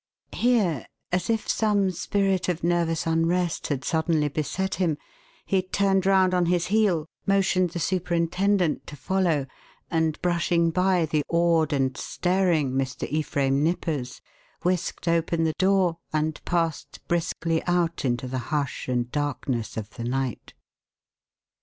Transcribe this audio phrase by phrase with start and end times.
[0.33, 4.97] Here, as if some spirit of nervous unrest had suddenly beset him,
[5.45, 9.45] he turned round on his heel, motioned the superintendent to follow,
[9.91, 13.07] and brushing by the awed and staring Mr.
[13.11, 14.21] Ephraim Nippers,
[14.63, 20.03] whisked open the door and passed briskly out into the hush and darkness of the
[20.03, 20.55] night.